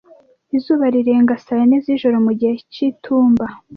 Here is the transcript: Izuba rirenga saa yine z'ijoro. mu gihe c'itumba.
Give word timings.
Izuba 0.57 0.85
rirenga 0.93 1.33
saa 1.45 1.59
yine 1.61 1.77
z'ijoro. 1.83 2.17
mu 2.25 2.31
gihe 2.39 2.53
c'itumba. 2.73 3.45